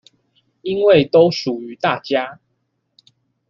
[0.63, 2.39] 因為都屬於大家